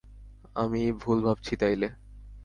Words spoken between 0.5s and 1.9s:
আমিই, ভুল ভাবছি তাইলে।